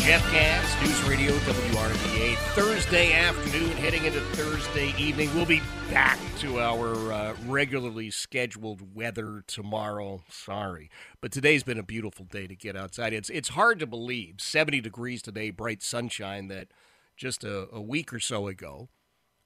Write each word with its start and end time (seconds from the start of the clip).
Jeff 0.00 0.22
Katz, 0.30 0.82
News 0.82 1.02
Radio 1.08 1.32
WRVA. 1.32 2.36
Thursday 2.54 3.12
afternoon, 3.12 3.70
heading 3.78 4.04
into 4.04 4.20
Thursday 4.20 4.94
evening. 4.98 5.34
We'll 5.34 5.46
be 5.46 5.62
back 5.90 6.18
to 6.40 6.60
our 6.60 7.12
uh, 7.12 7.34
regularly 7.46 8.10
scheduled 8.10 8.94
weather 8.94 9.42
tomorrow. 9.46 10.22
Sorry, 10.28 10.90
but 11.20 11.32
today's 11.32 11.62
been 11.62 11.78
a 11.78 11.82
beautiful 11.82 12.26
day 12.26 12.46
to 12.46 12.54
get 12.54 12.76
outside. 12.76 13.12
It's 13.12 13.30
it's 13.30 13.50
hard 13.50 13.78
to 13.80 13.86
believe. 13.86 14.36
Seventy 14.38 14.80
degrees 14.80 15.22
today, 15.22 15.50
bright 15.50 15.82
sunshine. 15.82 16.48
That 16.48 16.68
just 17.16 17.42
a, 17.44 17.68
a 17.72 17.80
week 17.80 18.12
or 18.12 18.20
so 18.20 18.46
ago, 18.46 18.88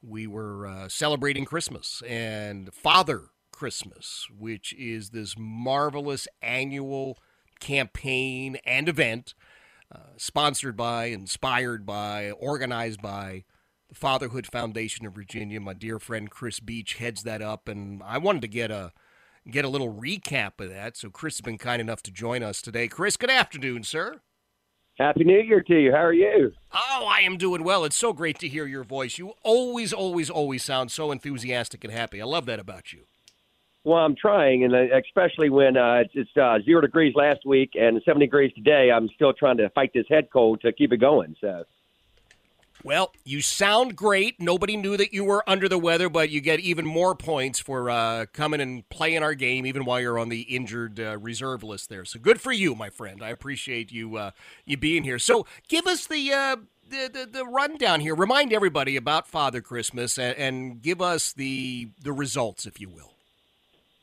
we 0.02 0.26
were 0.26 0.66
uh, 0.66 0.88
celebrating 0.88 1.44
Christmas 1.44 2.02
and 2.06 2.72
Father 2.74 3.26
Christmas, 3.52 4.26
which 4.36 4.72
is 4.74 5.10
this 5.10 5.34
marvelous 5.38 6.26
annual 6.42 7.18
campaign 7.60 8.56
and 8.64 8.88
event 8.88 9.34
uh, 9.94 10.14
sponsored 10.16 10.76
by, 10.76 11.06
inspired 11.06 11.86
by, 11.86 12.30
organized 12.30 13.00
by 13.00 13.44
the 13.88 13.94
Fatherhood 13.94 14.46
Foundation 14.46 15.06
of 15.06 15.14
Virginia. 15.14 15.60
My 15.60 15.74
dear 15.74 15.98
friend 15.98 16.30
Chris 16.30 16.60
Beach 16.60 16.94
heads 16.94 17.22
that 17.22 17.42
up, 17.42 17.68
and 17.68 18.02
I 18.02 18.18
wanted 18.18 18.42
to 18.42 18.48
get 18.48 18.70
a 18.70 18.92
get 19.50 19.64
a 19.64 19.68
little 19.68 19.92
recap 19.92 20.60
of 20.60 20.68
that. 20.68 20.96
So 20.96 21.08
Chris 21.08 21.36
has 21.36 21.40
been 21.40 21.56
kind 21.56 21.80
enough 21.80 22.02
to 22.02 22.10
join 22.10 22.42
us 22.42 22.60
today. 22.60 22.86
Chris, 22.86 23.16
good 23.16 23.30
afternoon, 23.30 23.82
sir. 23.82 24.20
Happy 24.98 25.24
New 25.24 25.40
Year 25.40 25.62
to 25.62 25.80
you. 25.80 25.92
How 25.92 26.04
are 26.04 26.12
you? 26.12 26.52
Oh, 26.72 27.08
I 27.08 27.20
am 27.20 27.38
doing 27.38 27.62
well. 27.62 27.84
It's 27.84 27.96
so 27.96 28.12
great 28.12 28.38
to 28.40 28.48
hear 28.48 28.66
your 28.66 28.82
voice. 28.82 29.16
You 29.16 29.32
always, 29.42 29.92
always, 29.92 30.28
always 30.28 30.64
sound 30.64 30.90
so 30.90 31.12
enthusiastic 31.12 31.84
and 31.84 31.92
happy. 31.92 32.20
I 32.20 32.24
love 32.24 32.46
that 32.46 32.58
about 32.58 32.92
you. 32.92 33.04
Well, 33.88 34.04
I'm 34.04 34.16
trying, 34.16 34.64
and 34.64 34.74
uh, 34.74 34.98
especially 34.98 35.48
when 35.48 35.78
uh, 35.78 36.02
it's, 36.04 36.10
it's 36.12 36.36
uh, 36.36 36.58
zero 36.62 36.82
degrees 36.82 37.14
last 37.16 37.46
week 37.46 37.70
and 37.72 37.98
70 38.04 38.26
degrees 38.26 38.52
today, 38.54 38.90
I'm 38.94 39.08
still 39.14 39.32
trying 39.32 39.56
to 39.56 39.70
fight 39.70 39.92
this 39.94 40.04
head 40.10 40.28
cold 40.30 40.60
to 40.60 40.74
keep 40.74 40.92
it 40.92 40.98
going. 40.98 41.34
So. 41.40 41.64
Well, 42.84 43.14
you 43.24 43.40
sound 43.40 43.96
great. 43.96 44.42
Nobody 44.42 44.76
knew 44.76 44.98
that 44.98 45.14
you 45.14 45.24
were 45.24 45.42
under 45.48 45.70
the 45.70 45.78
weather, 45.78 46.10
but 46.10 46.28
you 46.28 46.42
get 46.42 46.60
even 46.60 46.84
more 46.84 47.14
points 47.14 47.60
for 47.60 47.88
uh, 47.88 48.26
coming 48.34 48.60
and 48.60 48.86
playing 48.90 49.22
our 49.22 49.32
game, 49.32 49.64
even 49.64 49.86
while 49.86 50.02
you're 50.02 50.18
on 50.18 50.28
the 50.28 50.42
injured 50.42 51.00
uh, 51.00 51.16
reserve 51.16 51.62
list 51.62 51.88
there. 51.88 52.04
So 52.04 52.18
good 52.18 52.42
for 52.42 52.52
you, 52.52 52.74
my 52.74 52.90
friend. 52.90 53.22
I 53.22 53.30
appreciate 53.30 53.90
you 53.90 54.16
uh, 54.16 54.32
you 54.66 54.76
being 54.76 55.02
here. 55.02 55.18
So 55.18 55.46
give 55.66 55.86
us 55.86 56.06
the, 56.06 56.30
uh, 56.30 56.56
the, 56.90 57.10
the 57.10 57.38
the 57.38 57.44
rundown 57.46 58.00
here. 58.00 58.14
Remind 58.14 58.52
everybody 58.52 58.96
about 58.96 59.26
Father 59.26 59.62
Christmas 59.62 60.18
and, 60.18 60.36
and 60.36 60.82
give 60.82 61.00
us 61.00 61.32
the 61.32 61.88
the 62.02 62.12
results, 62.12 62.66
if 62.66 62.78
you 62.82 62.90
will. 62.90 63.14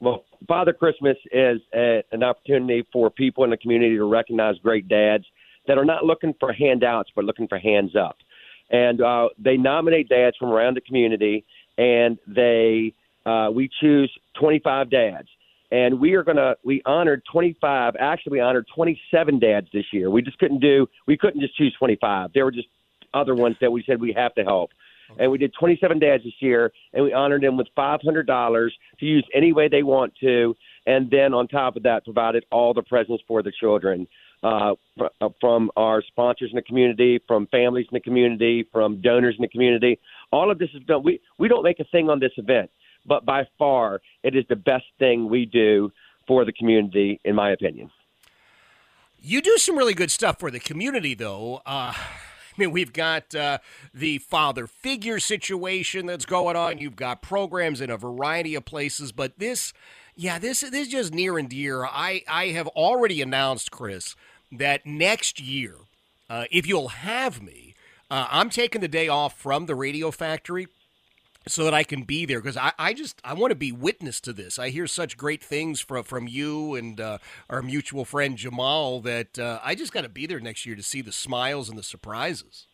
Well, 0.01 0.25
Father 0.47 0.73
Christmas 0.73 1.17
is 1.31 1.61
a, 1.73 2.03
an 2.11 2.23
opportunity 2.23 2.85
for 2.91 3.09
people 3.09 3.43
in 3.43 3.49
the 3.49 3.57
community 3.57 3.95
to 3.95 4.05
recognize 4.05 4.55
great 4.61 4.87
dads 4.87 5.25
that 5.67 5.77
are 5.77 5.85
not 5.85 6.03
looking 6.03 6.33
for 6.39 6.53
handouts, 6.53 7.09
but 7.15 7.25
looking 7.25 7.47
for 7.47 7.57
hands 7.57 7.95
up. 7.95 8.17
And 8.69 9.01
uh, 9.01 9.29
they 9.37 9.57
nominate 9.57 10.09
dads 10.09 10.35
from 10.37 10.49
around 10.49 10.75
the 10.75 10.81
community, 10.81 11.45
and 11.77 12.17
they 12.27 12.93
uh, 13.25 13.49
we 13.53 13.69
choose 13.79 14.11
25 14.39 14.89
dads. 14.89 15.27
And 15.71 15.99
we 15.99 16.13
are 16.13 16.23
gonna 16.23 16.55
we 16.63 16.81
honored 16.85 17.23
25. 17.31 17.95
Actually, 17.99 18.33
we 18.33 18.39
honored 18.39 18.67
27 18.73 19.39
dads 19.39 19.67
this 19.73 19.85
year. 19.91 20.09
We 20.09 20.21
just 20.21 20.37
couldn't 20.37 20.59
do 20.59 20.87
we 21.07 21.17
couldn't 21.17 21.41
just 21.41 21.55
choose 21.55 21.75
25. 21.77 22.31
There 22.33 22.45
were 22.45 22.51
just 22.51 22.67
other 23.13 23.33
ones 23.33 23.55
that 23.61 23.71
we 23.71 23.83
said 23.87 23.99
we 23.99 24.13
have 24.13 24.35
to 24.35 24.43
help 24.43 24.71
and 25.17 25.31
we 25.31 25.37
did 25.37 25.53
27 25.59 25.99
dads 25.99 26.23
this 26.23 26.33
year, 26.39 26.71
and 26.93 27.03
we 27.03 27.13
honored 27.13 27.43
them 27.43 27.57
with 27.57 27.67
$500 27.77 28.69
to 28.99 29.05
use 29.05 29.27
any 29.33 29.53
way 29.53 29.67
they 29.67 29.83
want 29.83 30.13
to, 30.21 30.55
and 30.85 31.09
then 31.09 31.33
on 31.33 31.47
top 31.47 31.75
of 31.75 31.83
that, 31.83 32.03
provided 32.03 32.45
all 32.51 32.73
the 32.73 32.83
presents 32.83 33.23
for 33.27 33.41
the 33.41 33.51
children 33.59 34.07
uh, 34.43 34.75
uh, 35.21 35.29
from 35.41 35.71
our 35.75 36.03
sponsors 36.03 36.51
in 36.51 36.55
the 36.55 36.61
community, 36.61 37.19
from 37.27 37.47
families 37.47 37.87
in 37.91 37.95
the 37.95 37.99
community, 37.99 38.67
from 38.71 39.01
donors 39.01 39.35
in 39.37 39.41
the 39.41 39.47
community. 39.47 39.99
All 40.31 40.51
of 40.51 40.59
this 40.59 40.69
is 40.75 40.83
done. 40.83 41.03
We 41.03 41.19
we 41.39 41.47
don't 41.47 41.63
make 41.63 41.79
a 41.79 41.83
thing 41.85 42.09
on 42.09 42.19
this 42.19 42.33
event, 42.37 42.69
but 43.05 43.25
by 43.25 43.47
far, 43.57 44.01
it 44.23 44.35
is 44.35 44.45
the 44.47 44.55
best 44.55 44.85
thing 44.99 45.29
we 45.29 45.45
do 45.45 45.91
for 46.27 46.45
the 46.45 46.51
community, 46.51 47.19
in 47.23 47.33
my 47.35 47.51
opinion. 47.51 47.89
You 49.21 49.41
do 49.41 49.57
some 49.57 49.75
really 49.75 49.95
good 49.95 50.11
stuff 50.11 50.39
for 50.39 50.51
the 50.51 50.59
community, 50.59 51.15
though. 51.15 51.61
Uh, 51.65 51.93
I 52.57 52.61
mean, 52.61 52.71
we've 52.71 52.93
got 52.93 53.33
uh, 53.35 53.59
the 53.93 54.19
father 54.19 54.67
figure 54.67 55.19
situation 55.19 56.05
that's 56.05 56.25
going 56.25 56.55
on. 56.55 56.77
You've 56.77 56.95
got 56.95 57.21
programs 57.21 57.81
in 57.81 57.89
a 57.89 57.97
variety 57.97 58.55
of 58.55 58.65
places, 58.65 59.11
but 59.11 59.37
this, 59.39 59.73
yeah, 60.15 60.39
this 60.39 60.61
this 60.61 60.73
is 60.73 60.87
just 60.87 61.13
near 61.13 61.37
and 61.37 61.49
dear. 61.49 61.85
I 61.85 62.23
I 62.27 62.47
have 62.47 62.67
already 62.69 63.21
announced, 63.21 63.71
Chris, 63.71 64.15
that 64.51 64.85
next 64.85 65.39
year, 65.39 65.75
uh, 66.29 66.45
if 66.51 66.67
you'll 66.67 66.89
have 66.89 67.41
me, 67.41 67.75
uh, 68.09 68.27
I'm 68.29 68.49
taking 68.49 68.81
the 68.81 68.87
day 68.87 69.07
off 69.07 69.37
from 69.37 69.65
the 69.65 69.75
Radio 69.75 70.11
Factory 70.11 70.67
so 71.47 71.63
that 71.63 71.73
I 71.73 71.83
can 71.83 72.03
be 72.03 72.25
there 72.25 72.41
because 72.41 72.57
I, 72.57 72.73
I 72.77 72.93
just 72.93 73.21
I 73.23 73.33
want 73.33 73.51
to 73.51 73.55
be 73.55 73.71
witness 73.71 74.19
to 74.21 74.33
this. 74.33 74.57
I 74.57 74.69
hear 74.69 74.87
such 74.87 75.17
great 75.17 75.43
things 75.43 75.79
from 75.79 76.03
from 76.03 76.27
you 76.27 76.75
and 76.75 76.99
uh, 76.99 77.17
our 77.49 77.61
mutual 77.61 78.05
friend 78.05 78.37
Jamal 78.37 78.99
that 79.01 79.37
uh, 79.37 79.59
I 79.63 79.75
just 79.75 79.93
got 79.93 80.01
to 80.01 80.09
be 80.09 80.25
there 80.25 80.39
next 80.39 80.65
year 80.65 80.75
to 80.75 80.83
see 80.83 81.01
the 81.01 81.11
smiles 81.11 81.69
and 81.69 81.77
the 81.77 81.83
surprises. 81.83 82.67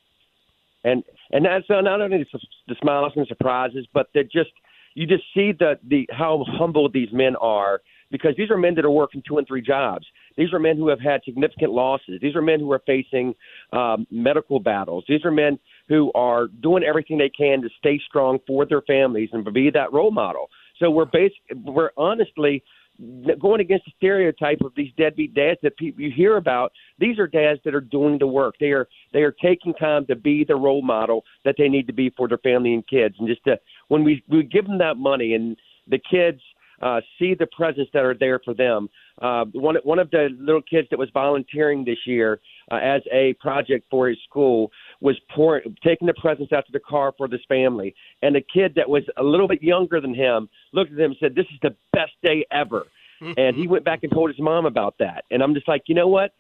And 0.84 1.04
and 1.32 1.46
that's 1.46 1.70
uh, 1.70 1.82
not 1.82 2.02
only 2.02 2.26
the, 2.68 2.76
smiles 2.82 3.14
and 3.16 3.28
surprises, 3.28 3.86
but 3.94 4.08
that 4.14 4.32
just 4.32 4.52
you 4.96 5.06
just 5.06 5.24
see 5.34 5.52
the 5.52 5.80
the 5.88 6.08
how 6.12 6.46
humble 6.48 6.90
these 6.90 7.10
men 7.12 7.36
are 7.36 7.82
because 8.10 8.36
these 8.38 8.50
are 8.50 8.58
men 8.58 8.76
that 8.76 8.86
are 8.86 8.92
working 8.92 9.24
two 9.28 9.38
and 9.38 9.48
three 9.48 9.62
jobs. 9.62 10.06
These 10.38 10.54
are 10.54 10.60
men 10.60 10.78
who 10.78 10.90
have 10.90 11.00
had 11.00 11.22
significant 11.24 11.72
losses. 11.72 12.20
These 12.22 12.36
are 12.36 12.42
men 12.42 12.60
who 12.60 12.72
are 12.72 12.82
facing 12.86 13.36
um, 13.74 14.06
medical 14.12 14.60
battles. 14.60 15.06
These 15.08 15.24
are 15.24 15.32
men 15.32 15.60
who 15.92 16.10
are 16.16 16.48
doing 16.48 16.84
everything 16.86 17.18
they 17.18 17.30
can 17.30 17.62
to 17.62 17.68
stay 17.78 18.00
strong 18.08 18.40
for 18.48 18.66
their 18.66 18.82
families 18.84 19.28
and 19.34 19.44
be 19.54 19.70
that 19.70 19.92
role 19.92 20.10
model. 20.10 20.50
So 20.80 20.90
we're 20.90 21.04
basic, 21.04 21.42
we're 21.66 21.92
honestly 21.98 22.64
going 23.42 23.60
against 23.60 23.84
the 23.84 23.92
stereotype 23.98 24.62
of 24.64 24.72
these 24.78 24.94
deadbeat 24.98 25.34
dads 25.34 25.60
that 25.64 25.76
people 25.76 26.02
you 26.02 26.10
hear 26.16 26.38
about. 26.38 26.72
These 26.98 27.20
are 27.20 27.28
dads 27.28 27.60
that 27.66 27.76
are 27.76 27.82
doing 27.82 28.18
the 28.20 28.28
work. 28.28 28.56
They 28.58 28.72
are 28.72 28.88
they 29.12 29.24
are 29.24 29.34
taking 29.34 29.74
time 29.74 30.06
to 30.06 30.16
be 30.16 30.46
the 30.46 30.56
role 30.56 30.82
model 30.82 31.26
that 31.44 31.56
they 31.58 31.68
need 31.68 31.88
to 31.88 31.94
be 31.94 32.10
for 32.16 32.30
their 32.30 32.38
family 32.38 32.74
and 32.74 32.88
kids. 32.88 33.16
And 33.20 33.28
just 33.28 33.44
to, 33.44 33.60
when 33.90 34.06
we 34.06 34.24
we 34.30 34.44
give 34.44 34.66
them 34.68 34.78
that 34.78 34.96
money 34.96 35.34
and 35.34 35.58
the 35.90 36.00
kids 36.00 36.40
uh, 36.82 37.02
see 37.20 37.34
the 37.34 37.48
presents 37.48 37.92
that 37.94 38.04
are 38.04 38.16
there 38.18 38.40
for 38.44 38.54
them. 38.54 38.90
Uh, 39.22 39.46
one 39.54 39.76
one 39.84 40.00
of 40.00 40.10
the 40.12 40.30
little 40.40 40.62
kids 40.62 40.88
that 40.90 41.00
was 41.00 41.10
volunteering 41.14 41.86
this 41.86 42.00
year 42.06 42.40
uh, 42.72 42.76
as 42.76 43.02
a 43.12 43.34
project 43.40 43.86
for 43.90 44.10
his 44.10 44.18
school 44.28 44.72
was 45.00 45.20
pouring, 45.34 45.76
taking 45.84 46.08
the 46.08 46.14
presents 46.14 46.52
out 46.52 46.66
to 46.66 46.72
the 46.72 46.80
car 46.80 47.14
for 47.18 47.28
this 47.28 47.42
family, 47.48 47.94
and 48.22 48.36
a 48.36 48.42
kid 48.42 48.74
that 48.76 48.90
was 48.90 49.04
a 49.18 49.24
little 49.24 49.48
bit 49.48 49.62
younger 49.62 50.02
than 50.02 50.14
him 50.14 50.50
looked 50.74 50.92
at 50.92 51.00
him 51.00 51.12
and 51.12 51.18
said, 51.20 51.36
"This 51.36 51.48
is 51.54 51.60
the 51.62 51.76
best 51.94 52.14
day 52.24 52.46
ever." 52.52 52.86
and 53.38 53.56
he 53.56 53.68
went 53.68 53.86
back 53.86 54.00
and 54.02 54.12
told 54.12 54.32
his 54.32 54.40
mom 54.40 54.66
about 54.66 54.96
that. 54.98 55.26
And 55.30 55.44
I'm 55.44 55.54
just 55.54 55.68
like, 55.68 55.84
you 55.86 55.94
know 55.94 56.08
what? 56.08 56.32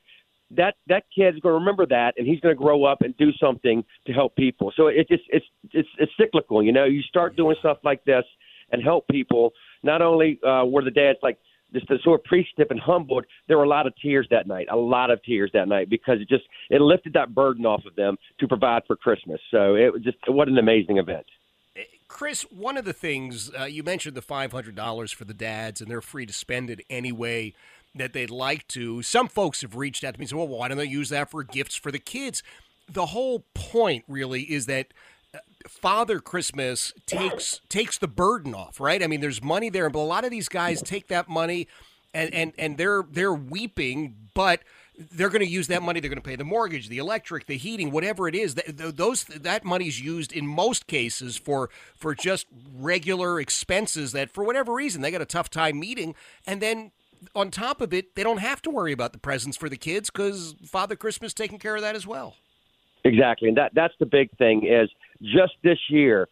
that 0.55 0.75
that 0.87 1.05
kid's 1.15 1.39
going 1.39 1.53
to 1.53 1.59
remember 1.59 1.85
that, 1.85 2.13
and 2.17 2.27
he's 2.27 2.39
going 2.39 2.55
to 2.55 2.61
grow 2.61 2.83
up 2.83 3.01
and 3.01 3.15
do 3.17 3.31
something 3.33 3.83
to 4.05 4.13
help 4.13 4.35
people. 4.35 4.71
So 4.75 4.87
it 4.87 5.07
just 5.07 5.23
it's 5.29 5.45
it's 5.71 5.89
it's 5.97 6.11
cyclical. 6.19 6.61
You 6.61 6.71
know, 6.71 6.85
you 6.85 7.01
start 7.03 7.35
doing 7.35 7.55
stuff 7.59 7.77
like 7.83 8.03
this 8.05 8.25
and 8.71 8.83
help 8.83 9.07
people. 9.07 9.53
Not 9.83 10.01
only 10.01 10.39
uh, 10.45 10.65
were 10.65 10.83
the 10.83 10.91
dads 10.91 11.19
like 11.21 11.37
just 11.73 11.87
so 12.03 12.13
appreciative 12.13 12.67
and 12.69 12.79
humbled, 12.79 13.25
there 13.47 13.57
were 13.57 13.63
a 13.63 13.69
lot 13.69 13.87
of 13.87 13.93
tears 14.01 14.27
that 14.29 14.47
night, 14.47 14.67
a 14.69 14.75
lot 14.75 15.09
of 15.09 15.23
tears 15.23 15.51
that 15.53 15.67
night 15.67 15.89
because 15.89 16.19
it 16.19 16.27
just 16.27 16.43
it 16.69 16.81
lifted 16.81 17.13
that 17.13 17.33
burden 17.33 17.65
off 17.65 17.85
of 17.85 17.95
them 17.95 18.17
to 18.39 18.47
provide 18.47 18.83
for 18.87 18.95
Christmas. 18.95 19.39
So 19.49 19.75
it 19.75 19.93
was 19.93 20.03
just 20.03 20.17
what 20.27 20.47
an 20.47 20.57
amazing 20.57 20.97
event. 20.97 21.25
Chris, 22.07 22.41
one 22.51 22.75
of 22.75 22.83
the 22.83 22.93
things 22.93 23.49
uh, 23.57 23.63
you 23.63 23.83
mentioned 23.83 24.15
the 24.15 24.21
five 24.21 24.51
hundred 24.51 24.75
dollars 24.75 25.11
for 25.11 25.23
the 25.23 25.33
dads, 25.33 25.79
and 25.79 25.89
they're 25.89 26.01
free 26.01 26.25
to 26.25 26.33
spend 26.33 26.69
it 26.69 26.81
any 26.89 27.11
way 27.11 27.53
that 27.95 28.11
they'd 28.11 28.29
like 28.29 28.67
to. 28.69 29.01
Some 29.01 29.27
folks 29.27 29.61
have 29.61 29.75
reached 29.75 30.03
out 30.03 30.15
to 30.15 30.19
me 30.19 30.23
and 30.23 30.29
said, 30.29 30.37
"Well, 30.37 30.47
why 30.47 30.67
don't 30.67 30.77
they 30.77 30.85
use 30.85 31.09
that 31.09 31.31
for 31.31 31.43
gifts 31.43 31.75
for 31.75 31.91
the 31.91 31.99
kids?" 31.99 32.43
The 32.91 33.07
whole 33.07 33.45
point, 33.53 34.03
really, 34.09 34.41
is 34.41 34.65
that 34.65 34.87
Father 35.67 36.19
Christmas 36.19 36.93
takes 37.05 37.61
takes 37.69 37.97
the 37.97 38.07
burden 38.07 38.53
off, 38.53 38.79
right? 38.79 39.01
I 39.01 39.07
mean, 39.07 39.21
there's 39.21 39.41
money 39.41 39.69
there, 39.69 39.89
but 39.89 39.99
a 39.99 40.01
lot 40.01 40.23
of 40.23 40.31
these 40.31 40.49
guys 40.49 40.81
take 40.81 41.07
that 41.07 41.29
money 41.29 41.67
and 42.13 42.33
and 42.33 42.53
and 42.57 42.77
they're 42.77 43.03
they're 43.09 43.33
weeping, 43.33 44.15
but 44.33 44.61
they're 44.97 45.29
going 45.29 45.43
to 45.43 45.49
use 45.49 45.67
that 45.67 45.81
money. 45.81 45.99
They're 45.99 46.09
going 46.09 46.21
to 46.21 46.27
pay 46.27 46.35
the 46.35 46.43
mortgage, 46.43 46.89
the 46.89 46.97
electric, 46.97 47.47
the 47.47 47.57
heating, 47.57 47.91
whatever 47.91 48.27
it 48.27 48.35
is. 48.35 48.55
That 48.55 48.97
those 48.97 49.23
that 49.23 49.63
money's 49.63 50.01
used 50.01 50.31
in 50.31 50.45
most 50.45 50.87
cases 50.87 51.37
for 51.37 51.69
for 51.95 52.13
just 52.13 52.47
regular 52.75 53.39
expenses 53.39 54.11
that, 54.11 54.29
for 54.29 54.43
whatever 54.43 54.73
reason, 54.73 55.01
they 55.01 55.11
got 55.11 55.21
a 55.21 55.25
tough 55.25 55.49
time 55.49 55.79
meeting. 55.79 56.15
And 56.45 56.61
then 56.61 56.91
on 57.35 57.51
top 57.51 57.81
of 57.81 57.93
it, 57.93 58.15
they 58.15 58.23
don't 58.23 58.39
have 58.39 58.61
to 58.63 58.69
worry 58.69 58.91
about 58.91 59.13
the 59.13 59.19
presents 59.19 59.57
for 59.57 59.69
the 59.69 59.77
kids 59.77 60.09
because 60.09 60.55
Father 60.65 60.95
Christmas 60.95 61.33
taking 61.33 61.59
care 61.59 61.75
of 61.75 61.81
that 61.81 61.95
as 61.95 62.05
well. 62.05 62.35
Exactly, 63.03 63.47
and 63.47 63.57
that 63.57 63.71
that's 63.73 63.95
the 63.99 64.05
big 64.05 64.29
thing 64.37 64.65
is 64.65 64.89
just 65.21 65.53
this 65.63 65.79
year. 65.89 66.27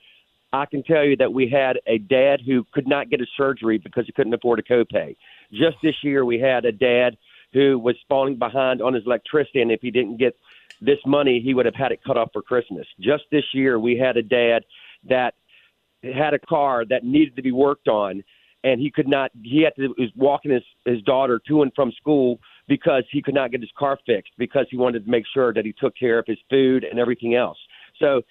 I 0.51 0.65
can 0.65 0.81
tell 0.81 1.03
you 1.03 1.15
that 1.17 1.31
we 1.31 1.47
had 1.47 1.79
a 1.85 1.99
dad 1.99 2.41
who 2.43 2.65
could 2.73 2.87
not 2.87 3.09
get 3.09 3.21
a 3.21 3.25
surgery 3.37 3.77
because 3.77 4.05
he 4.07 4.11
couldn't 4.11 4.33
afford 4.33 4.59
a 4.59 4.63
copay. 4.63 5.15
Just 5.51 5.77
this 5.83 5.95
year, 6.03 6.25
we 6.25 6.39
had 6.39 6.65
a 6.65 6.71
dad 6.71 7.17
who 7.53 7.77
was 7.77 7.95
falling 8.07 8.37
behind 8.37 8.81
on 8.81 8.93
his 8.93 9.03
electricity, 9.05 9.61
and 9.61 9.71
if 9.71 9.81
he 9.81 9.91
didn't 9.91 10.17
get 10.17 10.35
this 10.81 10.99
money, 11.05 11.41
he 11.43 11.53
would 11.53 11.65
have 11.65 11.75
had 11.75 11.91
it 11.91 11.99
cut 12.05 12.17
off 12.17 12.29
for 12.33 12.41
Christmas. 12.41 12.87
Just 12.99 13.23
this 13.31 13.43
year, 13.53 13.79
we 13.79 13.97
had 13.97 14.17
a 14.17 14.23
dad 14.23 14.63
that 15.07 15.33
had 16.03 16.33
a 16.33 16.39
car 16.39 16.85
that 16.85 17.03
needed 17.03 17.35
to 17.35 17.41
be 17.41 17.51
worked 17.51 17.87
on, 17.87 18.23
and 18.63 18.79
he 18.79 18.89
could 18.91 19.07
not. 19.07 19.31
He 19.43 19.63
had 19.63 19.75
to 19.75 19.93
was 19.97 20.09
walking 20.15 20.51
his 20.51 20.63
his 20.85 21.01
daughter 21.03 21.39
to 21.47 21.61
and 21.61 21.71
from 21.75 21.91
school 21.91 22.39
because 22.67 23.03
he 23.11 23.21
could 23.21 23.33
not 23.33 23.51
get 23.51 23.61
his 23.61 23.71
car 23.77 23.97
fixed 24.05 24.31
because 24.37 24.67
he 24.69 24.77
wanted 24.77 25.05
to 25.05 25.11
make 25.11 25.25
sure 25.33 25.53
that 25.53 25.65
he 25.65 25.73
took 25.73 25.95
care 25.97 26.19
of 26.19 26.25
his 26.27 26.37
food 26.49 26.83
and 26.83 26.99
everything 26.99 27.35
else. 27.35 27.57
So 27.99 28.21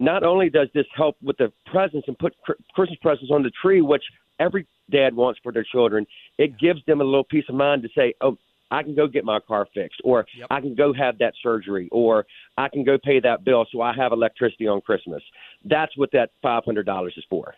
not 0.00 0.22
only 0.22 0.50
does 0.50 0.68
this 0.74 0.86
help 0.94 1.16
with 1.22 1.36
the 1.38 1.52
presents 1.66 2.08
and 2.08 2.18
put 2.18 2.34
Christmas 2.74 2.98
presents 3.00 3.30
on 3.32 3.42
the 3.42 3.50
tree, 3.62 3.80
which 3.80 4.02
every 4.40 4.66
dad 4.90 5.14
wants 5.14 5.40
for 5.42 5.52
their 5.52 5.64
children, 5.64 6.06
it 6.38 6.58
gives 6.58 6.84
them 6.86 7.00
a 7.00 7.04
little 7.04 7.24
peace 7.24 7.44
of 7.48 7.54
mind 7.54 7.82
to 7.82 7.88
say, 7.94 8.14
"Oh, 8.20 8.36
I 8.70 8.82
can 8.82 8.94
go 8.94 9.06
get 9.06 9.24
my 9.24 9.38
car 9.40 9.66
fixed, 9.72 10.00
or 10.04 10.26
yep. 10.36 10.48
I 10.50 10.60
can 10.60 10.74
go 10.74 10.92
have 10.92 11.18
that 11.18 11.34
surgery, 11.42 11.88
or 11.92 12.26
I 12.58 12.68
can 12.68 12.84
go 12.84 12.98
pay 12.98 13.20
that 13.20 13.44
bill 13.44 13.66
so 13.70 13.80
I 13.80 13.94
have 13.94 14.12
electricity 14.12 14.66
on 14.66 14.80
Christmas." 14.80 15.22
That's 15.64 15.96
what 15.96 16.10
that 16.12 16.30
five 16.42 16.64
hundred 16.64 16.86
dollars 16.86 17.14
is 17.16 17.24
for. 17.30 17.54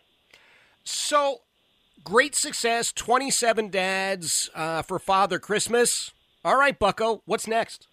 So, 0.85 1.41
great 2.05 2.35
success, 2.35 2.93
twenty-seven 2.93 3.71
dads 3.71 4.51
uh, 4.55 4.83
for 4.83 4.99
Father 4.99 5.39
Christmas. 5.39 6.13
All 6.45 6.57
right, 6.57 6.79
Bucko, 6.79 7.23
what's 7.25 7.49
next? 7.49 7.89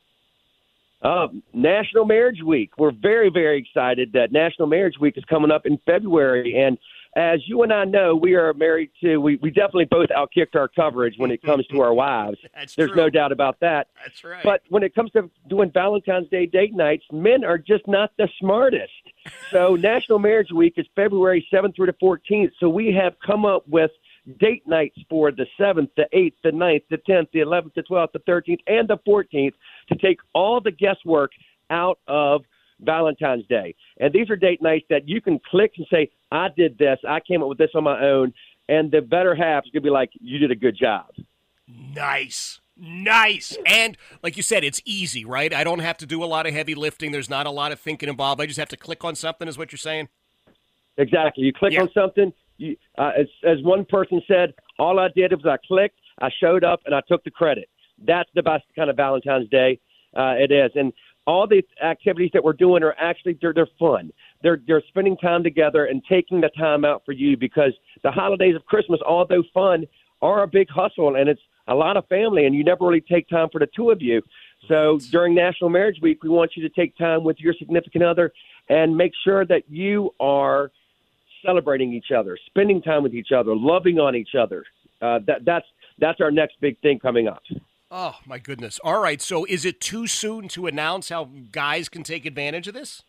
Uh, 1.04 1.28
National 1.54 2.06
Marriage 2.06 2.42
Week. 2.42 2.72
We're 2.78 2.94
very, 2.94 3.30
very 3.30 3.60
excited 3.60 4.14
that 4.14 4.32
National 4.32 4.68
Marriage 4.68 4.98
Week 5.00 5.18
is 5.18 5.26
coming 5.26 5.52
up 5.52 5.66
in 5.66 5.78
February, 5.86 6.56
and 6.58 6.78
as 7.16 7.42
you 7.48 7.62
and 7.62 7.72
I 7.72 7.86
know, 7.86 8.16
we 8.16 8.36
are 8.36 8.54
married 8.54 8.90
to. 9.02 9.18
We, 9.18 9.36
we 9.36 9.52
definitely 9.52 9.86
both 9.86 10.10
outkicked 10.10 10.56
our 10.56 10.68
coverage 10.68 11.16
when 11.18 11.30
it 11.30 11.44
comes 11.44 11.68
to 11.68 11.82
our 11.82 11.94
wives. 11.94 12.38
That's 12.56 12.76
There's 12.76 12.90
true. 12.92 13.04
no 13.04 13.10
doubt 13.10 13.32
about 13.32 13.60
that. 13.60 13.88
That's 14.02 14.24
right. 14.24 14.44
But 14.44 14.62
when 14.70 14.82
it 14.82 14.96
comes 14.96 15.12
to 15.12 15.30
doing 15.48 15.72
Valentine's 15.72 16.28
Day 16.30 16.46
date 16.48 16.74
nights, 16.74 17.06
men 17.12 17.44
are 17.44 17.58
just 17.58 17.88
not 17.88 18.12
the 18.18 18.30
smartest. 18.40 18.92
So 19.52 19.76
National 19.76 20.20
Marriage 20.20 20.52
Week 20.52 20.74
is 20.78 20.86
February 20.96 21.48
7th 21.54 21.76
through 21.76 21.86
the 21.86 21.94
14th. 21.94 22.52
So 22.60 22.68
we 22.68 22.92
have 22.92 23.14
come 23.26 23.46
up 23.46 23.66
with 23.70 23.92
date 24.40 24.64
nights 24.66 24.98
for 25.10 25.32
the 25.32 25.46
7th, 25.60 25.90
the 25.98 26.08
8th, 26.14 26.34
the 26.44 26.52
9th, 26.52 26.84
the 26.90 26.98
10th, 26.98 27.28
the 27.34 27.40
11th, 27.40 27.74
the 27.76 27.84
12th, 27.84 28.12
the 28.14 28.20
13th, 28.20 28.60
and 28.68 28.88
the 28.88 28.98
14th 29.08 29.54
to 29.90 29.96
take 29.96 30.20
all 30.34 30.62
the 30.62 30.72
guesswork 30.72 31.32
out 31.70 32.00
of 32.08 32.44
Valentine's 32.80 33.46
Day. 33.48 33.76
And 34.00 34.14
these 34.14 34.30
are 34.30 34.36
date 34.36 34.62
nights 34.62 34.86
that 34.90 35.08
you 35.08 35.22
can 35.22 35.40
click 35.50 35.74
and 35.78 35.86
say, 35.92 36.10
I 36.32 36.48
did 36.56 36.78
this, 36.78 37.00
I 37.08 37.20
came 37.20 37.42
up 37.42 37.50
with 37.50 37.58
this 37.58 37.72
on 37.76 37.84
my 37.84 38.02
own, 38.02 38.34
and 38.70 38.92
the 38.92 39.02
better 39.02 39.36
half 39.36 39.66
is 39.66 39.72
going 39.72 39.84
to 39.84 39.88
be 39.88 39.90
like, 39.90 40.12
you 40.20 40.40
did 40.40 40.52
a 40.52 40.56
good 40.56 40.78
job. 40.78 41.08
Nice. 41.68 42.60
Nice. 42.76 43.56
And 43.66 43.98
like 44.24 44.36
you 44.36 44.44
said, 44.44 44.64
it's 44.64 44.82
easy, 44.84 45.26
right? 45.26 45.54
I 45.54 45.64
don't 45.64 45.80
have 45.80 45.98
to 45.98 46.06
do 46.06 46.24
a 46.24 46.26
lot 46.26 46.48
of 46.48 46.54
heavy 46.54 46.76
lifting. 46.76 47.12
There's 47.12 47.30
not 47.30 47.46
a 47.46 47.52
lot 47.52 47.72
of 47.72 47.80
thinking 47.80 48.10
involved. 48.10 48.42
I 48.42 48.46
just 48.46 48.60
have 48.60 48.70
to 48.70 48.78
click 48.78 49.04
on 49.04 49.16
something, 49.16 49.48
is 49.48 49.58
what 49.58 49.72
you're 49.72 49.78
saying? 49.78 50.10
Exactly. 50.98 51.44
You 51.44 51.54
click 51.54 51.74
yeah. 51.74 51.82
on 51.82 51.92
something. 51.94 52.34
You, 52.58 52.76
uh, 52.98 53.12
as, 53.18 53.28
as 53.44 53.58
one 53.64 53.86
person 53.86 54.22
said, 54.28 54.54
all 54.80 55.00
I 55.00 55.10
did 55.16 55.32
was 55.32 55.46
I 55.46 55.58
clicked, 55.68 56.00
I 56.22 56.30
showed 56.40 56.64
up, 56.64 56.82
and 56.86 56.94
I 56.94 57.02
took 57.08 57.24
the 57.24 57.32
credit. 57.32 57.70
That's 58.06 58.30
the 58.36 58.44
best 58.44 58.64
kind 58.76 58.90
of 58.90 58.96
Valentine's 58.96 59.50
Day 59.50 59.80
uh, 60.16 60.36
it 60.38 60.52
is. 60.52 60.72
And 60.76 60.94
all 61.26 61.48
the 61.48 61.64
activities 61.84 62.32
that 62.34 62.44
we're 62.44 62.54
doing 62.54 62.84
are 62.84 62.96
actually 63.00 63.38
they're, 63.42 63.54
they're 63.54 63.68
fun. 63.80 64.12
They're 64.42 64.60
they're 64.68 64.84
spending 64.90 65.16
time 65.18 65.44
together 65.44 65.86
and 65.86 66.04
taking 66.08 66.42
the 66.42 66.50
time 66.50 66.84
out 66.84 67.04
for 67.06 67.14
you 67.14 67.38
because 67.38 67.72
the 68.04 68.12
holidays 68.12 68.56
of 68.56 68.66
Christmas, 68.66 69.00
although 69.08 69.44
fun, 69.54 69.86
are 70.22 70.44
a 70.44 70.48
big 70.48 70.70
hustle 70.70 71.16
and 71.16 71.30
it's 71.30 71.42
a 71.68 71.76
lot 71.76 71.96
of 71.96 72.06
family 72.08 72.46
and 72.46 72.54
you 72.54 72.64
never 72.64 72.86
really 72.86 73.02
take 73.02 73.28
time 73.30 73.48
for 73.52 73.60
the 73.60 73.68
two 73.76 73.90
of 73.90 74.02
you. 74.02 74.22
So 74.68 75.00
during 75.12 75.34
National 75.34 75.70
Marriage 75.70 76.00
Week, 76.02 76.24
we 76.24 76.30
want 76.30 76.52
you 76.56 76.68
to 76.68 76.74
take 76.74 76.98
time 76.98 77.24
with 77.24 77.40
your 77.40 77.54
significant 77.54 78.04
other 78.04 78.32
and 78.70 78.96
make 78.96 79.12
sure 79.24 79.46
that 79.46 79.64
you 79.70 80.12
are 80.20 80.72
celebrating 81.46 81.94
each 81.94 82.12
other, 82.16 82.38
spending 82.46 82.82
time 82.82 83.04
with 83.04 83.14
each 83.14 83.32
other, 83.32 83.56
loving 83.56 84.00
on 84.00 84.16
each 84.16 84.36
other. 84.40 84.64
Uh, 85.02 85.20
that 85.28 85.46
that's 85.46 85.66
that's 86.00 86.22
our 86.22 86.32
next 86.32 86.56
big 86.62 86.80
thing 86.82 87.00
coming 87.00 87.28
up. 87.28 87.44
Oh, 87.92 88.16
my 88.26 88.40
goodness. 88.40 88.80
All 88.84 89.00
right. 89.00 89.22
So 89.22 89.46
is 89.46 89.66
it 89.66 89.80
too 89.80 90.08
soon 90.08 90.48
to 90.50 90.66
announce 90.66 91.10
how 91.10 91.30
guys 91.52 91.90
can 91.90 92.02
take 92.02 92.26
advantage 92.26 92.68
of 92.68 92.74
this? 92.74 93.04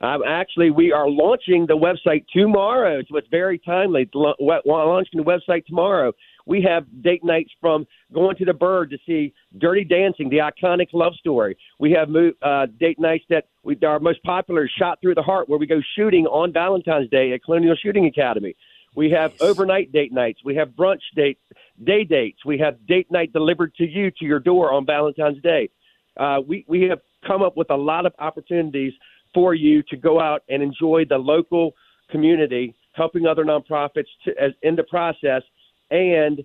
Um, 0.00 0.22
actually, 0.26 0.70
we 0.70 0.90
are 0.92 1.08
launching 1.08 1.66
the 1.66 1.76
website 1.76 2.24
tomorrow, 2.32 3.02
so 3.08 3.16
it's 3.18 3.28
very 3.30 3.58
timely. 3.58 4.10
Launching 4.14 5.22
the 5.22 5.24
website 5.24 5.64
tomorrow. 5.66 6.12
We 6.50 6.60
have 6.62 6.84
date 7.00 7.22
nights 7.22 7.52
from 7.60 7.86
going 8.12 8.34
to 8.38 8.44
the 8.44 8.52
Byrd 8.52 8.90
to 8.90 8.98
see 9.06 9.32
Dirty 9.58 9.84
Dancing, 9.84 10.28
the 10.28 10.38
iconic 10.38 10.88
love 10.92 11.14
story. 11.14 11.56
We 11.78 11.92
have 11.92 12.08
uh, 12.42 12.66
date 12.80 12.98
nights 12.98 13.24
that 13.30 13.44
we, 13.62 13.78
our 13.86 14.00
most 14.00 14.20
popular 14.24 14.64
is 14.64 14.70
Shot 14.76 14.98
Through 15.00 15.14
the 15.14 15.22
Heart, 15.22 15.48
where 15.48 15.60
we 15.60 15.68
go 15.68 15.80
shooting 15.96 16.26
on 16.26 16.52
Valentine's 16.52 17.08
Day 17.08 17.32
at 17.34 17.44
Colonial 17.44 17.76
Shooting 17.80 18.06
Academy. 18.06 18.56
We 18.96 19.12
have 19.12 19.30
nice. 19.30 19.42
overnight 19.42 19.92
date 19.92 20.12
nights. 20.12 20.40
We 20.44 20.56
have 20.56 20.70
brunch 20.70 21.02
date 21.14 21.38
day 21.84 22.02
dates. 22.02 22.44
We 22.44 22.58
have 22.58 22.84
date 22.84 23.12
night 23.12 23.32
delivered 23.32 23.72
to 23.76 23.88
you 23.88 24.10
to 24.10 24.24
your 24.24 24.40
door 24.40 24.72
on 24.72 24.84
Valentine's 24.84 25.40
Day. 25.42 25.70
Uh, 26.16 26.40
we 26.44 26.64
we 26.66 26.82
have 26.88 26.98
come 27.24 27.42
up 27.42 27.56
with 27.56 27.70
a 27.70 27.76
lot 27.76 28.06
of 28.06 28.12
opportunities 28.18 28.92
for 29.32 29.54
you 29.54 29.84
to 29.84 29.96
go 29.96 30.20
out 30.20 30.42
and 30.48 30.64
enjoy 30.64 31.04
the 31.08 31.16
local 31.16 31.74
community, 32.10 32.74
helping 32.94 33.24
other 33.24 33.44
nonprofits 33.44 34.08
to, 34.24 34.32
as, 34.36 34.50
in 34.62 34.74
the 34.74 34.82
process, 34.82 35.42
and 35.90 36.44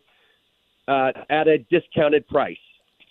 uh, 0.88 1.12
at 1.30 1.48
a 1.48 1.60
discounted 1.70 2.28
price. 2.28 2.58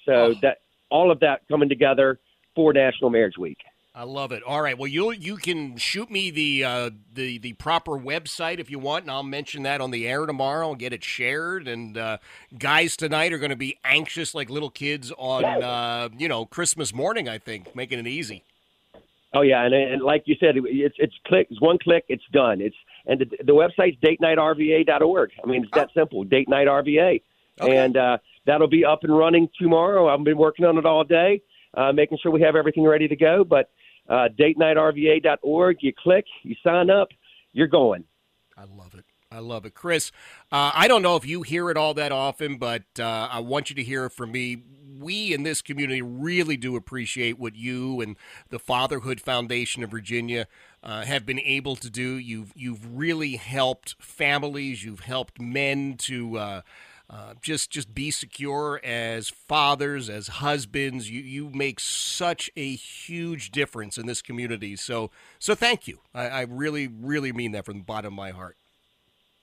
So 0.06 0.12
oh. 0.12 0.34
that 0.42 0.58
all 0.90 1.10
of 1.10 1.20
that 1.20 1.40
coming 1.48 1.68
together 1.68 2.20
for 2.54 2.72
National 2.72 3.10
Marriage 3.10 3.38
Week. 3.38 3.58
I 3.96 4.02
love 4.02 4.32
it. 4.32 4.42
All 4.42 4.60
right. 4.60 4.76
Well, 4.76 4.88
you 4.88 5.12
you 5.12 5.36
can 5.36 5.76
shoot 5.76 6.10
me 6.10 6.32
the 6.32 6.64
uh, 6.64 6.90
the 7.12 7.38
the 7.38 7.52
proper 7.52 7.92
website 7.92 8.58
if 8.58 8.68
you 8.68 8.80
want, 8.80 9.04
and 9.04 9.10
I'll 9.10 9.22
mention 9.22 9.62
that 9.62 9.80
on 9.80 9.92
the 9.92 10.08
air 10.08 10.26
tomorrow 10.26 10.70
and 10.70 10.78
get 10.80 10.92
it 10.92 11.04
shared. 11.04 11.68
And 11.68 11.96
uh, 11.96 12.18
guys 12.58 12.96
tonight 12.96 13.32
are 13.32 13.38
going 13.38 13.50
to 13.50 13.56
be 13.56 13.78
anxious 13.84 14.34
like 14.34 14.50
little 14.50 14.70
kids 14.70 15.12
on 15.16 15.44
uh, 15.44 16.08
you 16.18 16.26
know 16.26 16.44
Christmas 16.44 16.92
morning. 16.92 17.28
I 17.28 17.38
think 17.38 17.76
making 17.76 18.00
it 18.00 18.08
easy. 18.08 18.42
Oh 19.32 19.42
yeah, 19.42 19.64
and, 19.64 19.72
and 19.72 20.02
like 20.02 20.24
you 20.26 20.34
said, 20.40 20.56
it's 20.56 20.96
it's 20.98 21.14
click, 21.26 21.46
it's 21.50 21.60
one 21.60 21.78
click, 21.78 22.04
it's 22.08 22.24
done. 22.32 22.60
It's 22.60 22.76
and 23.06 23.20
the, 23.20 23.26
the 23.44 23.52
website's 23.52 23.98
datenightrva.org. 24.00 25.30
I 25.42 25.46
mean, 25.46 25.64
it's 25.64 25.72
that 25.74 25.90
oh. 25.90 26.00
simple. 26.00 26.24
Date 26.24 26.48
night 26.48 26.66
RVA, 26.66 27.22
okay. 27.60 27.76
and 27.76 27.96
uh, 27.96 28.18
that'll 28.46 28.68
be 28.68 28.84
up 28.84 29.04
and 29.04 29.16
running 29.16 29.48
tomorrow. 29.58 30.08
I've 30.08 30.24
been 30.24 30.38
working 30.38 30.64
on 30.64 30.78
it 30.78 30.86
all 30.86 31.04
day, 31.04 31.42
uh, 31.74 31.92
making 31.92 32.18
sure 32.22 32.32
we 32.32 32.42
have 32.42 32.56
everything 32.56 32.84
ready 32.84 33.08
to 33.08 33.16
go, 33.16 33.44
but 33.44 33.70
uh, 34.08 34.28
datenightrva.org. 34.38 35.78
You 35.80 35.92
click, 35.96 36.26
you 36.42 36.54
sign 36.62 36.90
up, 36.90 37.08
you're 37.52 37.66
going. 37.66 38.04
I 38.56 38.64
love 38.64 38.94
it. 38.94 39.04
I 39.30 39.40
love 39.40 39.66
it. 39.66 39.74
Chris, 39.74 40.12
uh, 40.52 40.70
I 40.74 40.86
don't 40.86 41.02
know 41.02 41.16
if 41.16 41.26
you 41.26 41.42
hear 41.42 41.68
it 41.68 41.76
all 41.76 41.94
that 41.94 42.12
often, 42.12 42.56
but 42.56 42.84
uh, 43.00 43.28
I 43.30 43.40
want 43.40 43.68
you 43.68 43.76
to 43.76 43.82
hear 43.82 44.04
it 44.04 44.10
from 44.10 44.30
me. 44.30 44.62
We 44.98 45.32
in 45.32 45.42
this 45.42 45.62
community 45.62 46.02
really 46.02 46.56
do 46.56 46.76
appreciate 46.76 47.38
what 47.38 47.54
you 47.56 48.00
and 48.00 48.16
the 48.50 48.58
Fatherhood 48.58 49.20
Foundation 49.20 49.82
of 49.82 49.90
Virginia 49.90 50.46
uh, 50.82 51.02
have 51.02 51.24
been 51.24 51.40
able 51.40 51.76
to 51.76 51.90
do. 51.90 52.16
You've 52.16 52.52
you've 52.54 52.96
really 52.96 53.36
helped 53.36 53.96
families. 54.00 54.84
You've 54.84 55.00
helped 55.00 55.40
men 55.40 55.96
to. 55.98 56.38
Uh, 56.38 56.60
uh, 57.10 57.34
just 57.42 57.70
just 57.70 57.94
be 57.94 58.10
secure 58.10 58.80
as 58.82 59.28
fathers, 59.28 60.08
as 60.08 60.28
husbands. 60.28 61.10
You 61.10 61.20
you 61.20 61.50
make 61.50 61.78
such 61.78 62.50
a 62.56 62.74
huge 62.74 63.50
difference 63.50 63.98
in 63.98 64.06
this 64.06 64.22
community. 64.22 64.74
So 64.74 65.10
so 65.38 65.54
thank 65.54 65.86
you. 65.86 66.00
I, 66.14 66.28
I 66.28 66.40
really 66.48 66.88
really 66.88 67.30
mean 67.30 67.52
that 67.52 67.66
from 67.66 67.78
the 67.78 67.84
bottom 67.84 68.14
of 68.14 68.16
my 68.16 68.30
heart. 68.30 68.56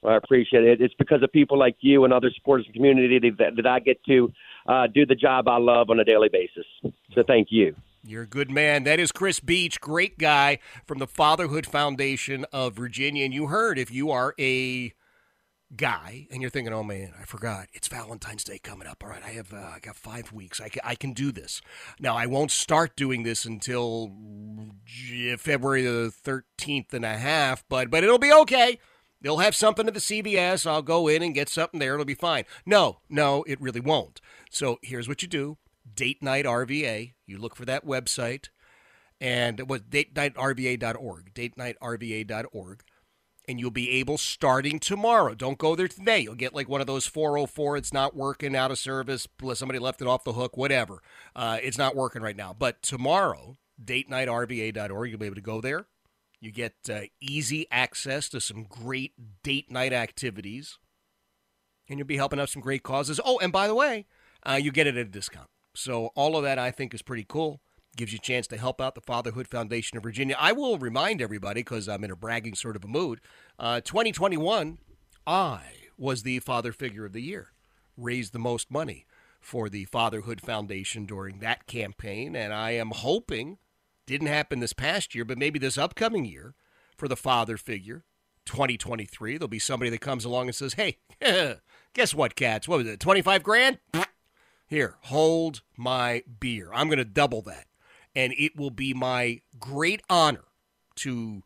I 0.03 0.15
appreciate 0.15 0.63
it. 0.63 0.81
It's 0.81 0.95
because 0.95 1.21
of 1.21 1.31
people 1.31 1.59
like 1.59 1.75
you 1.81 2.03
and 2.03 2.11
other 2.11 2.31
supporters 2.35 2.65
in 2.65 2.71
the 2.71 2.77
community 2.79 3.29
that, 3.37 3.55
that 3.55 3.67
I 3.67 3.79
get 3.79 4.03
to 4.05 4.33
uh, 4.67 4.87
do 4.87 5.05
the 5.05 5.15
job 5.15 5.47
I 5.47 5.57
love 5.57 5.89
on 5.89 5.99
a 5.99 6.03
daily 6.03 6.29
basis. 6.29 6.65
So 7.13 7.23
thank 7.25 7.47
you. 7.51 7.75
You're 8.03 8.23
a 8.23 8.27
good 8.27 8.49
man. 8.49 8.83
That 8.83 8.99
is 8.99 9.11
Chris 9.11 9.39
Beach, 9.39 9.79
great 9.79 10.17
guy 10.17 10.57
from 10.85 10.97
the 10.97 11.07
Fatherhood 11.07 11.67
Foundation 11.67 12.45
of 12.51 12.73
Virginia. 12.73 13.25
And 13.25 13.33
you 13.33 13.47
heard 13.47 13.77
if 13.77 13.91
you 13.91 14.09
are 14.09 14.33
a 14.39 14.93
guy 15.75 16.27
and 16.31 16.41
you're 16.41 16.49
thinking, 16.49 16.73
oh 16.73 16.83
man, 16.83 17.13
I 17.19 17.25
forgot. 17.25 17.67
It's 17.73 17.87
Valentine's 17.87 18.43
Day 18.43 18.57
coming 18.57 18.87
up. 18.87 19.03
All 19.03 19.09
right, 19.09 19.23
I 19.23 19.29
have 19.29 19.53
uh, 19.53 19.57
I 19.75 19.79
got 19.79 19.95
five 19.95 20.31
weeks. 20.31 20.59
I 20.59 20.69
I 20.83 20.95
can 20.95 21.13
do 21.13 21.31
this. 21.31 21.61
Now, 21.99 22.15
I 22.15 22.25
won't 22.25 22.51
start 22.51 22.95
doing 22.95 23.23
this 23.23 23.45
until 23.45 24.11
February 25.37 25.83
the 25.83 26.11
13th 26.23 26.93
and 26.93 27.05
a 27.05 27.17
half, 27.17 27.63
but, 27.69 27.89
but 27.89 28.03
it'll 28.03 28.17
be 28.17 28.33
okay. 28.33 28.79
They'll 29.21 29.37
have 29.37 29.55
something 29.55 29.87
at 29.87 29.93
the 29.93 29.99
CVS. 29.99 30.65
I'll 30.65 30.81
go 30.81 31.07
in 31.07 31.21
and 31.21 31.33
get 31.35 31.49
something 31.49 31.79
there. 31.79 31.93
It'll 31.93 32.05
be 32.05 32.13
fine. 32.13 32.45
No, 32.65 32.99
no, 33.09 33.43
it 33.47 33.61
really 33.61 33.79
won't. 33.79 34.19
So 34.49 34.79
here's 34.81 35.07
what 35.07 35.21
you 35.21 35.27
do 35.27 35.57
Date 35.93 36.23
Night 36.23 36.45
RVA. 36.45 37.13
You 37.25 37.37
look 37.37 37.55
for 37.55 37.65
that 37.65 37.85
website 37.85 38.49
and 39.19 39.59
it 39.59 39.67
what 39.67 39.89
datenightrva.org, 39.89 41.33
datenightrva.org 41.33 42.83
and 43.47 43.59
you'll 43.59 43.71
be 43.71 43.89
able 43.91 44.17
starting 44.17 44.79
tomorrow. 44.79 45.33
Don't 45.33 45.57
go 45.57 45.75
there 45.75 45.87
today. 45.87 46.19
You'll 46.19 46.35
get 46.35 46.53
like 46.53 46.69
one 46.69 46.81
of 46.81 46.87
those 46.87 47.05
404. 47.07 47.77
It's 47.77 47.93
not 47.93 48.15
working 48.15 48.55
out 48.55 48.71
of 48.71 48.79
service. 48.79 49.27
Somebody 49.53 49.79
left 49.79 50.01
it 50.01 50.07
off 50.07 50.23
the 50.23 50.33
hook. 50.33 50.57
Whatever. 50.57 51.01
Uh, 51.35 51.57
it's 51.61 51.77
not 51.77 51.95
working 51.95 52.21
right 52.21 52.35
now. 52.35 52.55
But 52.57 52.81
tomorrow, 52.81 53.57
date 53.83 54.09
night 54.09 54.27
datenightrva.org. 54.27 55.09
You'll 55.09 55.19
be 55.19 55.25
able 55.25 55.35
to 55.35 55.41
go 55.41 55.59
there. 55.59 55.87
You 56.41 56.51
get 56.51 56.73
uh, 56.91 57.01
easy 57.21 57.67
access 57.69 58.27
to 58.29 58.41
some 58.41 58.63
great 58.63 59.13
date 59.43 59.71
night 59.71 59.93
activities, 59.93 60.79
and 61.87 61.99
you'll 61.99 62.07
be 62.07 62.17
helping 62.17 62.39
out 62.39 62.49
some 62.49 62.63
great 62.63 62.81
causes. 62.81 63.19
Oh, 63.23 63.39
and 63.39 63.53
by 63.53 63.67
the 63.67 63.75
way, 63.75 64.07
uh, 64.43 64.59
you 64.61 64.71
get 64.71 64.87
it 64.87 64.97
at 64.97 65.05
a 65.05 65.09
discount. 65.09 65.49
So 65.75 66.07
all 66.15 66.35
of 66.35 66.43
that 66.43 66.57
I 66.57 66.71
think 66.71 66.93
is 66.93 67.03
pretty 67.03 67.25
cool 67.27 67.61
gives 67.95 68.11
you 68.11 68.17
a 68.17 68.25
chance 68.25 68.47
to 68.47 68.57
help 68.57 68.81
out 68.81 68.95
the 68.95 69.01
Fatherhood 69.01 69.47
Foundation 69.47 69.97
of 69.97 70.03
Virginia. 70.03 70.35
I 70.39 70.53
will 70.53 70.77
remind 70.77 71.21
everybody, 71.21 71.61
because 71.61 71.87
I'm 71.87 72.03
in 72.03 72.11
a 72.11 72.15
bragging 72.15 72.55
sort 72.55 72.75
of 72.75 72.83
a 72.83 72.87
mood, 72.87 73.21
uh, 73.59 73.81
2021, 73.81 74.77
I 75.27 75.61
was 75.97 76.23
the 76.23 76.39
father 76.39 76.71
figure 76.71 77.05
of 77.05 77.13
the 77.13 77.21
year, 77.21 77.51
raised 77.97 78.33
the 78.33 78.39
most 78.39 78.71
money 78.71 79.05
for 79.39 79.69
the 79.69 79.85
Fatherhood 79.85 80.39
Foundation 80.41 81.05
during 81.05 81.39
that 81.39 81.67
campaign, 81.67 82.35
and 82.35 82.53
I 82.53 82.71
am 82.71 82.91
hoping, 82.91 83.57
didn't 84.11 84.27
happen 84.27 84.59
this 84.59 84.73
past 84.73 85.15
year, 85.15 85.25
but 85.25 85.37
maybe 85.37 85.59
this 85.59 85.77
upcoming 85.77 86.25
year 86.25 86.53
for 86.97 87.07
the 87.07 87.15
father 87.15 87.57
figure, 87.57 88.03
2023, 88.45 89.37
there'll 89.37 89.47
be 89.47 89.59
somebody 89.59 89.89
that 89.89 90.01
comes 90.01 90.25
along 90.25 90.47
and 90.47 90.55
says, 90.55 90.73
hey, 90.73 90.97
guess 91.93 92.13
what, 92.13 92.35
cats? 92.35 92.67
What 92.67 92.77
was 92.77 92.87
it, 92.87 92.99
25 92.99 93.43
grand? 93.43 93.79
Here, 94.67 94.97
hold 95.01 95.61
my 95.75 96.23
beer. 96.39 96.69
I'm 96.73 96.87
going 96.87 96.97
to 96.97 97.05
double 97.05 97.41
that 97.43 97.65
and 98.15 98.33
it 98.37 98.57
will 98.57 98.71
be 98.71 98.93
my 98.93 99.41
great 99.59 100.01
honor 100.09 100.45
to 100.95 101.43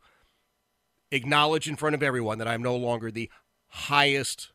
acknowledge 1.10 1.68
in 1.68 1.76
front 1.76 1.94
of 1.94 2.02
everyone 2.02 2.38
that 2.38 2.48
I'm 2.48 2.62
no 2.62 2.76
longer 2.76 3.10
the 3.10 3.30
highest 3.68 4.52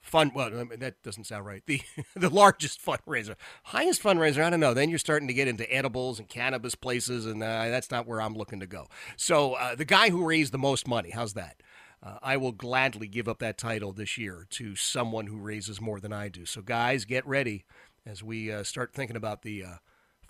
fund. 0.00 0.32
Well, 0.34 0.66
that 0.78 1.02
doesn't 1.02 1.24
sound 1.24 1.46
right. 1.46 1.62
The 1.66 1.82
the 2.16 2.30
largest 2.30 2.84
fundraiser, 2.84 3.36
highest 3.64 4.02
fundraiser. 4.02 4.42
I 4.44 4.50
don't 4.50 4.60
know. 4.60 4.74
Then 4.74 4.90
you're 4.90 4.98
starting 4.98 5.28
to 5.28 5.34
get 5.34 5.48
into 5.48 5.70
edibles 5.72 6.18
and 6.18 6.28
cannabis 6.28 6.74
places, 6.74 7.26
and 7.26 7.42
uh, 7.42 7.68
that's 7.68 7.90
not 7.90 8.06
where 8.06 8.20
I'm 8.20 8.34
looking 8.34 8.60
to 8.60 8.66
go. 8.66 8.86
So 9.16 9.54
uh, 9.54 9.74
the 9.74 9.84
guy 9.84 10.10
who 10.10 10.24
raised 10.24 10.52
the 10.52 10.58
most 10.58 10.86
money, 10.88 11.10
how's 11.10 11.34
that? 11.34 11.62
Uh, 12.02 12.18
I 12.22 12.38
will 12.38 12.52
gladly 12.52 13.08
give 13.08 13.28
up 13.28 13.40
that 13.40 13.58
title 13.58 13.92
this 13.92 14.16
year 14.16 14.46
to 14.50 14.74
someone 14.74 15.26
who 15.26 15.36
raises 15.36 15.80
more 15.80 16.00
than 16.00 16.12
I 16.12 16.28
do. 16.28 16.46
So 16.46 16.62
guys, 16.62 17.04
get 17.04 17.26
ready 17.26 17.64
as 18.06 18.22
we 18.22 18.50
uh, 18.50 18.62
start 18.62 18.94
thinking 18.94 19.16
about 19.16 19.42
the 19.42 19.64
uh, 19.64 19.74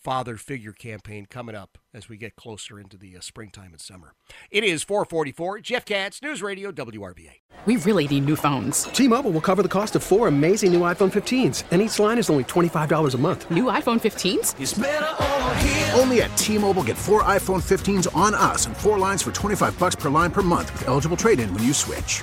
father 0.02 0.37
figure 0.37 0.73
campaign 0.73 1.26
coming 1.26 1.54
up 1.54 1.78
as 1.92 2.09
we 2.09 2.16
get 2.16 2.37
closer 2.37 2.80
into 2.80 2.97
the 2.97 3.16
uh, 3.16 3.21
springtime 3.21 3.73
and 3.73 3.80
summer. 3.80 4.14
It 4.50 4.64
is 4.64 4.83
444 4.83 5.61
Jeff 5.61 5.85
Katz, 5.85 6.23
News 6.23 6.42
Radio 6.42 6.73
WRVA. 6.73 7.40
We 7.66 7.76
really 7.76 8.09
need 8.09 8.25
new 8.25 8.37
phones. 8.37 8.85
T-Mobile 8.85 9.33
will 9.33 9.42
cover 9.42 9.62
the 9.62 9.69
cost 9.69 9.97
of 9.97 10.02
four 10.02 10.28
amazing 10.28 10.73
new 10.73 10.80
iPhone 10.80 11.12
15s, 11.12 11.64
and 11.71 11.83
each 11.83 11.99
line 11.99 12.16
is 12.16 12.30
only 12.30 12.45
$25 12.45 13.14
a 13.14 13.19
month. 13.19 13.50
New 13.50 13.64
iPhone 13.64 14.00
15s? 14.00 15.99
Only 15.99 16.23
at 16.23 16.35
T-Mobile 16.38 16.85
get 16.85 16.97
four 16.97 17.23
iPhone 17.25 17.61
15s 17.62 18.09
on 18.16 18.35
us 18.35 18.64
and 18.64 18.75
four 18.75 18.99
lines 18.99 19.23
for 19.23 19.33
25 19.33 19.78
bucks 19.78 19.97
per 19.97 20.09
line 20.09 20.30
per 20.30 20.40
month 20.40 20.73
with 20.73 20.88
eligible 20.88 21.19
trade-in 21.19 21.52
when 21.52 21.62
you 21.62 21.75
switch. 21.75 22.23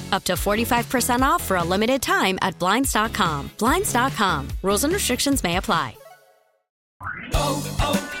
Up 0.11 0.23
to 0.25 0.33
45% 0.33 1.21
off 1.21 1.43
for 1.43 1.57
a 1.57 1.63
limited 1.63 2.01
time 2.01 2.37
at 2.41 2.59
Blinds.com. 2.59 3.51
Blinds.com. 3.57 4.47
Rules 4.61 4.83
and 4.83 4.93
restrictions 4.93 5.43
may 5.43 5.57
apply. 5.57 5.95
Oh, 7.33 7.77
oh. 7.79 8.20